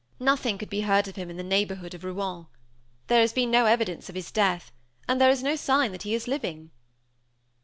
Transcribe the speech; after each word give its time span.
Nothing 0.19 0.57
could 0.57 0.71
be 0.71 0.81
heard 0.81 1.07
of 1.07 1.15
him 1.15 1.29
in 1.29 1.37
the 1.37 1.43
neighborhood 1.43 1.93
of 1.93 2.03
Rouen. 2.03 2.47
There 3.05 3.21
has 3.21 3.33
been 3.33 3.51
no 3.51 3.67
evidence 3.67 4.09
of 4.09 4.15
his 4.15 4.31
death; 4.31 4.71
and 5.07 5.21
there 5.21 5.29
is 5.29 5.43
no 5.43 5.55
sign 5.55 5.91
that 5.91 6.01
he 6.01 6.15
is 6.15 6.27
living." 6.27 6.71